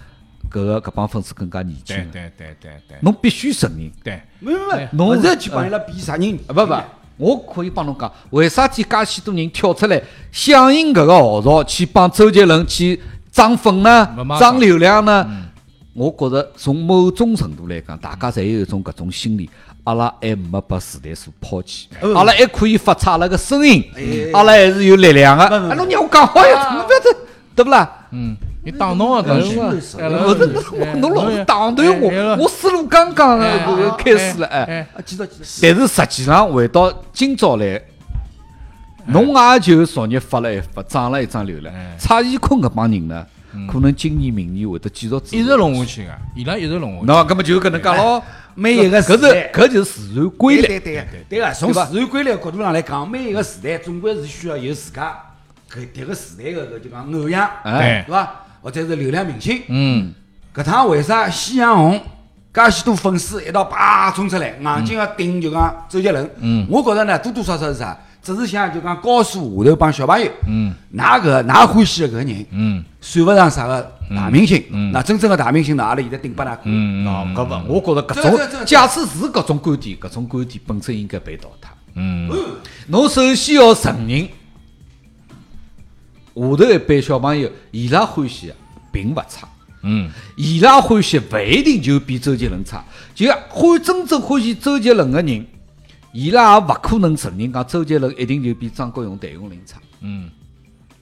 [0.49, 1.97] 搿个搿帮粉丝更加年轻。
[1.97, 6.75] 对对对对对侬必须承认，对，没没没，侬勿是去帮伊拉比啥人，啊不不，
[7.17, 13.01] 我可以帮侬讲，为啥体介许多人跳出来响应搿个号召，去帮周杰伦去
[13.37, 14.09] 涨粉呢
[14.41, 15.27] 涨流量呢？
[15.93, 19.51] 我觉着从某种程度来讲，大家侪有一种搿种心理，
[19.85, 23.85] 阿拉还没把时代所抛弃，阿拉还可以发出阿拉个声音，
[24.33, 25.47] 阿拉还是有力量的。
[25.49, 27.15] 不不不啊，侬让我讲好呀，侬不要这，
[27.55, 27.91] 对不啦？
[28.11, 29.97] 嗯，你打侬啊，当时是
[30.97, 33.39] 侬老是打断我，我思路刚刚
[33.99, 34.65] 开始了，哎。
[34.65, 37.83] 哎，啊，记得记得，但是实际上回到今朝来，
[39.07, 41.97] 侬也就昨日发了一发，涨了一涨流量哎。
[41.99, 43.25] 蔡徐坤搿帮人呢，
[43.71, 47.07] 可能今年、明年会得继续支持一直弄下去个，伊拉一直弄下去。
[47.07, 48.23] 那搿么就搿能讲咯。
[48.55, 50.63] 每一个时代搿就是自然规律。
[50.67, 55.15] 对对对对个，从自然规律角度上来讲，每一个时代总归是需要有自家
[55.71, 58.33] 搿迭个时代的搿就讲偶像，哎对伐？
[58.63, 59.63] 或者是流量明星。
[59.69, 60.13] 嗯，
[60.55, 62.01] 搿趟为啥夕阳红
[62.53, 66.29] 介许多粉丝一道叭冲出来，硬劲要顶就讲周杰伦？
[66.41, 67.97] 嗯我觉着呢，多多少少是啥？
[68.27, 74.61] 只是想就讲告诉下头帮小朋友，嗯，㑚搿㑚欢喜的搿个人，嗯算勿上啥个大明星。
[74.71, 76.65] 嗯那真正的大明星呢，阿拉现在顶拨㑚看。
[76.65, 81.71] 搿勿，我觉着搿种，假使是搿种观点，搿种观点本身应该被淘汰。
[81.95, 82.29] 嗯
[82.89, 84.23] 侬首先要承认，
[86.35, 88.57] 下头一辈小朋友伊拉欢喜的
[88.91, 89.49] 并勿差。
[89.83, 92.85] 嗯伊拉欢喜勿一定就比周杰伦差，
[93.15, 95.47] 就像欢真正欢喜周杰伦的人，
[96.17, 99.77] 伊拉也勿可能承认讲周杰伦一定就比张国荣、谭咏麟差。
[100.01, 100.31] 嗯，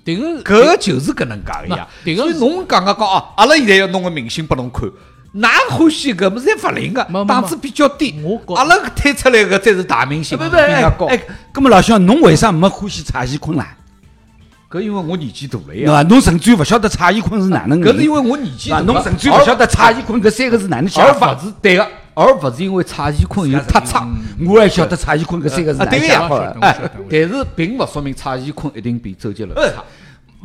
[0.05, 1.87] 迭个搿个就是搿能介个呀。
[2.05, 4.91] 迭个所以侬讲个讲哦，阿拉现在要弄个明星拨侬看，
[5.37, 8.17] 㑚欢喜搿么侪勿灵个档次比较低。
[8.57, 11.07] 阿拉推出来个才是大明星，比人家高。
[11.07, 11.21] 哎，
[11.53, 13.77] 葛么老乡，侬为啥没欢喜蔡徐坤啦？
[14.69, 16.03] 搿因为我年纪大了对呀，伐？
[16.03, 17.93] 侬甚至于勿晓得蔡徐坤是哪能个。
[17.93, 21.41] 搿是因为我年纪大侬甚至于勿晓得蔡徐坤搿三个字哪能写而法勿。
[21.41, 24.07] 是对个，而不是因为蔡徐坤有太差。
[24.47, 29.83] 我还晓得蔡徐坤搿三个字啊，对难呀哎但是并勿说明蔡徐坤一定比周杰伦差。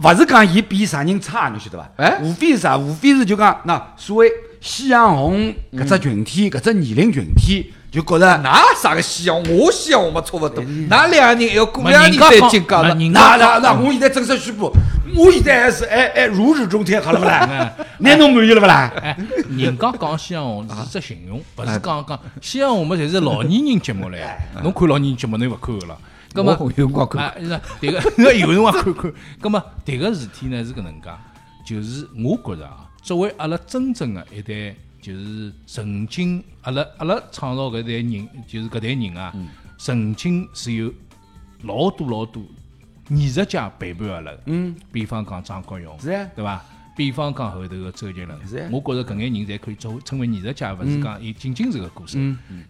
[0.01, 1.89] 勿是讲伊比啥人差，侬晓得伐？
[1.97, 2.77] 哎无非是啥？
[2.77, 12.89] 无非是就讲那所谓夕阳红搿只群体，搿只年龄群体，就觉着那啥个夕阳，我夕阳我们差勿多，那两个人要过两年再进讲的。
[12.89, 14.71] 嘛人那那那，我现在正式宣布，
[15.15, 17.73] 我现在还是哎哎如日中天，好了不啦？
[17.97, 18.93] 那侬满意了不啦？
[19.01, 19.17] 哎，
[19.57, 24.17] 人家讲夕阳红是只形容，勿是讲讲夕阳红嘛，侪是老年人节目唻。
[24.61, 25.97] 侬看老年人节目，侬勿看个了。
[26.31, 27.99] 葛么有辰光看啊，是迭个
[28.35, 29.11] 有辰光看看。
[29.41, 31.09] 葛么迭个事体呢是搿能介，
[31.65, 39.33] 就是我觉着啊，作为阿拉真正的一代，就是曾经阿拉阿拉创造搿代人，就是搿代人啊，
[39.77, 40.93] 曾经是有
[41.63, 42.43] 老多老多
[43.09, 44.41] 艺术家陪伴阿拉个。
[44.45, 46.63] 嗯，比方讲张国荣，是啊对伐？
[46.97, 52.19] 比方讲后头个周杰伦是啊，我觉着搿眼人侪可以作为称为艺术家，勿是讲伊仅仅是个歌手。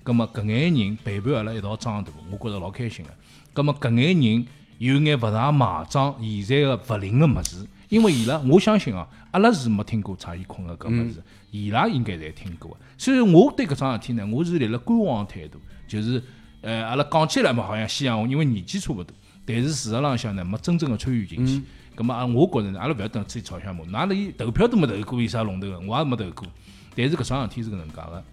[0.04, 3.12] 葛末搿眼人陪伴阿拉一道长大，我觉着老开心个。
[3.54, 4.46] 葛末搿眼人
[4.78, 11.22] 有眼勿上马装现在个勿灵个物事，因为伊拉我相信啊，阿拉是没听过蔡徐坤个搿物事，
[11.52, 12.78] 伊拉应该侪听过个。
[12.98, 16.24] 所以我对搿桩事体呢，我是立了观望态度，就是
[16.62, 19.14] 呃，阿拉讲起来嘛，好像夕阳红，因为年纪差勿多，
[19.46, 21.62] 但是事实浪向呢，没真正个参与进去。
[21.98, 25.80] 咁么啊，我觉着呢，阿拉勿要等自己吵相骂，哪里投票都没投过，有啥龙头个？
[25.80, 26.48] 我也没投过。
[26.96, 28.24] 但是搿桩事体是搿能介个，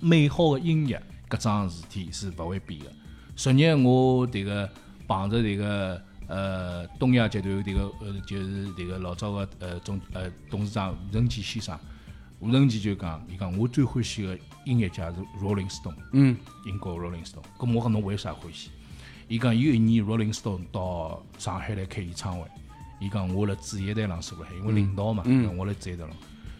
[0.00, 2.86] 美好个音乐搿桩事体是勿会变个。
[3.36, 4.68] 昨日我迭个
[5.06, 11.76] 碰着迭个呃东亚集团迭个呃就是迭个老早个呃总呃董事长吴承基先生，
[12.38, 17.42] 吴承基就讲，伊讲我最欢喜个音乐家是 Rolling Stone，嗯，英国 Rolling Stone。
[17.58, 18.70] 咁我讲侬为啥欢喜？
[19.26, 22.46] 伊讲有一年 Rolling Stone 到上海来开演唱会，
[23.00, 26.10] 伊讲我辣主席台上坐辣海，因为领导嘛，嗯讲我辣主席台上，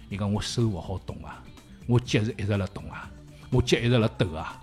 [0.08, 1.40] 伊讲我手勿好动啊，
[1.86, 3.08] 我脚是一直辣动啊，
[3.50, 4.60] 我脚一直辣抖啊。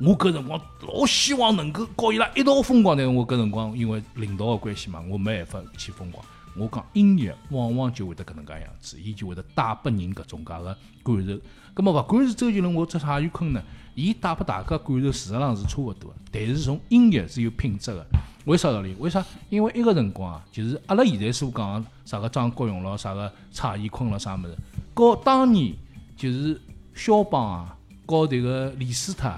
[0.00, 6.24] 我搿辰光老希望能够告伊拉一道疯狂，但是我搿辰光因为领导个关系嘛，我没办法去疯狂。
[6.56, 11.38] 我讲音乐往往就会得搿能介样子，伊就会得带拨人搿种介个感受。
[11.74, 13.62] 葛末勿管是周杰伦或者蔡徐坤呢，
[13.94, 18.06] 伊带拨大家感受事实上是差勿多的，但是从音乐是有品质的。
[18.46, 18.96] 为啥道理？
[18.98, 19.22] 为啥？
[19.50, 24.56] 因为一个辰光啊，就是阿拉现在所讲的啥个张国荣咯，啥个蔡徐坤咯，啥物事，
[24.94, 25.74] 和当年
[26.16, 26.58] 就是
[26.94, 29.30] 肖邦啊，和迭个李斯特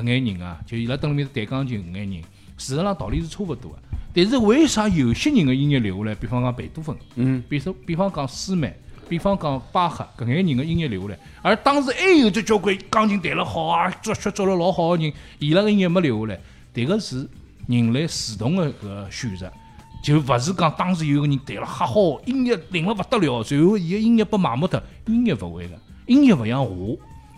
[0.00, 2.22] 搿眼人啊，就伊拉蹲辣面弹钢琴搿眼人，
[2.56, 3.78] 事实上道理是差勿多个。
[4.14, 6.14] 但是为啥有些人的音乐留下来？
[6.14, 8.72] 比方讲贝多芬，嗯，比说比方讲舒曼，
[9.08, 16.40] 比方讲巴赫搿眼人的音乐留下来，而当时还有只交关钢琴弹了好啊，作曲作了老好个人，伊拉个音乐没留下来，
[16.74, 17.28] 迭个是
[17.66, 19.52] 人类自动的搿个选择。
[20.00, 26.72] 就勿是讲当时有个人弹了哈好，音乐灵了勿得了，随后伊个音乐被埋没脱，音乐勿会个，音乐勿像画，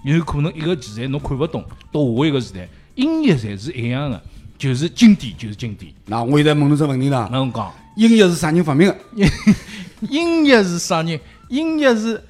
[0.03, 4.21] 有可能一个时代侬看勿懂，到下一个时代，音乐侪是一样的，
[4.59, 5.93] 就是经典就是经典。
[6.07, 8.97] 那我现在问侬只问题呢，那侬讲，音乐是啥人发明的？
[10.09, 11.21] 音乐是啥人？
[11.49, 12.23] 音乐是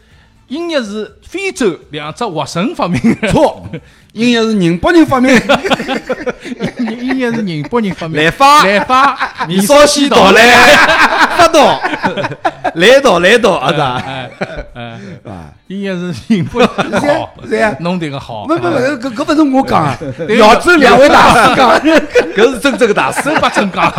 [0.49, 3.69] 音乐是非洲两只活神发明的，错，
[4.13, 5.61] 音乐是宁波人发明的。
[7.01, 8.23] 音乐是宁波人发明。
[8.23, 10.43] 来发来发，你说西岛来，
[11.37, 11.81] 发到，
[12.75, 13.95] 来到来到啊啥？
[14.05, 14.31] 哎
[14.75, 14.83] 哎，
[15.25, 16.69] 啊，音乐是宁波人
[17.01, 18.47] 好，是呀弄迭个好。
[18.47, 22.01] 不不不，搿搿勿是我讲啊，扬州两位大师讲的。
[22.35, 23.23] 搿是真正的大师。
[23.23, 23.93] 周伯珍讲，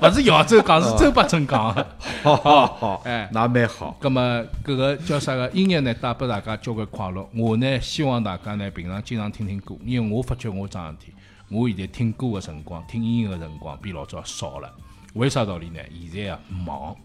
[0.00, 1.74] 勿是扬州讲，是周伯珍讲。
[2.22, 3.96] 好好好，哎那蛮好。
[4.00, 5.94] 咁么搿个叫啥个音乐呢？
[5.94, 7.26] 带拨大家交关快乐。
[7.34, 11.12] 我呢希望大家呢平常经常听听歌，因为我发觉我桩事体，
[11.48, 14.74] 我现在听歌的辰光、听音乐的辰光比老早少了。
[15.14, 15.78] 为啥道理呢？
[16.10, 16.96] 现在啊忙，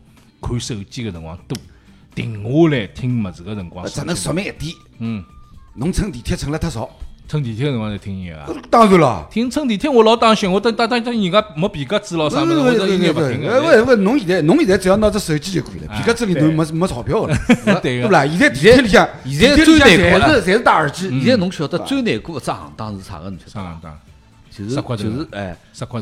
[0.42, 1.58] 看手机的辰光多，
[2.16, 4.02] 停下来听么子的辰光少。
[4.02, 5.24] 只能说明一点，嗯，
[5.76, 6.90] 侬乘地铁乘了太少。
[7.28, 8.48] 乘地铁个辰光在听音乐啊。
[8.70, 9.28] 当然了。
[9.30, 13.86] 听乘地铁我老当心，我等等等等人家没皮夹子咯啥物事，我这音乐勿听喂个。
[13.86, 17.38] 喂，侬现在侬现在只要拿只手机就可以了，皮夹子里头没没钞票的，
[17.82, 18.02] 对个。
[18.02, 18.26] 对不啦？
[18.26, 23.30] 现在地铁里向，现在最难过侪是侪是戴耳机，现在侬晓得最难过的只行当是啥个？
[23.30, 24.00] 侬晓得啥行当，
[24.50, 25.58] 就是就是哎，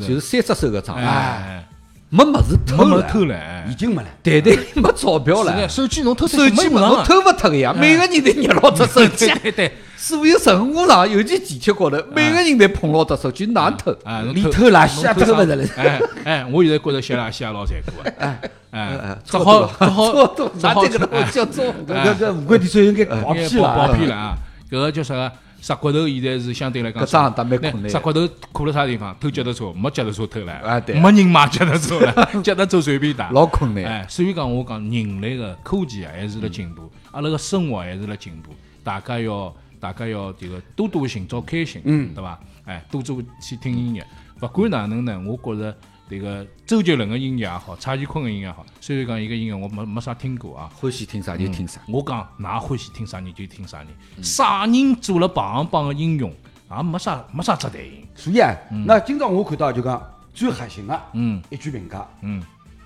[0.07, 1.67] 就是三只手个账，哎，
[2.09, 4.07] 没么子偷没没了，偷了，哎已经没了。
[4.23, 5.67] 对对， 没钞票了，。
[5.67, 9.51] 手机侬偷手机嘛，嘛侬偷勿脱个呀，每个人侪捏牢只手机 对。
[9.51, 13.91] 对对，所有乘务上，尤其地铁高头，每个人侪捧牢只手机，哪能偷？
[14.03, 18.13] 啊，侬里头垃圾也偷勿着了哎哎，我现在觉着吸垃圾也老残酷啊！
[18.19, 18.39] 哎
[18.71, 21.65] 哎哎，只错好多只好只好拿这个我叫错。
[21.87, 24.37] 搿搿搿五块地税应该跑应该屁了啊，跑跑偏了啊！
[24.69, 25.31] 搿个叫啥个？
[25.65, 29.17] 石骨头现在是相对来讲，搿桩打蛮困难石骨头苦了啥地方？
[29.19, 32.13] 偷脚踏车，没脚踏车偷了，啊对没人买脚踏车了，
[32.43, 33.31] 脚踏车随便打。
[33.31, 33.83] 老困难。
[33.83, 38.51] 哎，所以讲我讲人类个科技啊还是辣进步，阿拉个生活还是辣进步，
[38.83, 42.39] 大家要大家要这个多多寻找开心，嗯对伐？
[42.65, 44.05] 哎，多多去听音乐。
[44.41, 45.75] 勿管哪能呢，我觉着
[46.07, 51.81] 这个周杰伦个音乐也好，蔡徐坤个音乐也好，虽然讲伊个音乐我没没啥听过啊，欢喜听啥就听啥。
[51.87, 53.87] 我讲，㑚欢喜听啥人就听啥人，
[54.23, 56.31] 啥人做了排行榜个英雄，
[56.69, 57.83] 也没啥没啥值得。
[57.83, 58.07] 赢。
[58.13, 60.01] 所以啊，那今朝我看到就讲
[60.33, 61.41] 最核心个嗯。
[61.49, 62.43] 一句评价，嗯。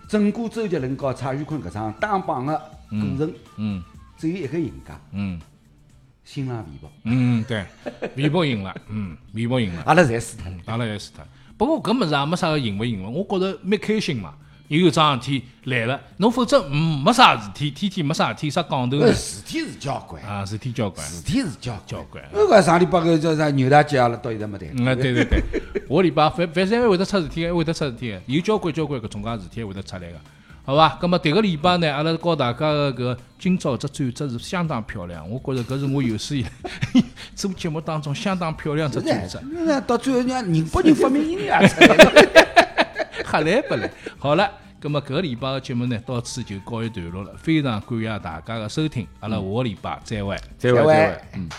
[0.08, 2.58] 整个周杰伦和蔡徐坤搿场打榜个
[2.90, 3.84] 过程，嗯。
[4.18, 5.40] 只有一个赢家，嗯。
[6.24, 7.66] 新浪微博，嗯，对，
[8.16, 10.46] 微博赢了，嗯，微博赢了，阿拉侪输脱。
[10.66, 11.24] 阿拉也是他。
[11.60, 14.34] 不过搿物事也没啥个赢勿赢勿，我觉着蛮开心嘛。
[14.70, 18.98] 又有桩事体来了，侬否则嗯没啥事体，天天没啥事体，啥讲头？
[19.12, 22.24] 事体是交关，啊，事体交关，事体是交交关。
[22.32, 24.70] 那个上礼拜个叫啥牛大姐阿拉到现在没谈。
[24.78, 25.44] 嗯， 啊对对对，
[25.90, 30.16] 下礼拜反反正还会得出事体，还会得出事体的，有交关交关搿种介事体还会得出来个，
[30.70, 30.98] 好伐？
[31.02, 36.50] 葛末迭个礼拜呢，阿拉告大家个搿今朝只转折是相当漂亮，我觉着搿是我有史以来
[37.34, 39.42] 做节目当中相当漂亮只转折。
[39.66, 42.12] 那到最后让宁波人发明音乐也出来了。
[43.26, 43.90] 哈来不来？
[44.20, 44.48] 好了，
[44.80, 47.34] 葛么搿个礼拜个节目呢，到此就告一段落了。
[47.40, 50.38] 非常感谢大家的收听，阿拉下个礼拜再会。
[50.60, 51.22] 再会，再会再会。
[51.34, 51.50] 嗯。